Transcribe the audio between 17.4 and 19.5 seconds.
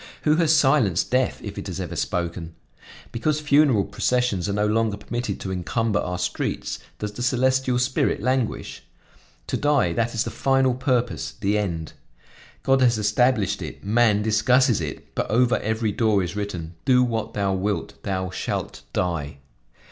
wilt, thou shalt die.'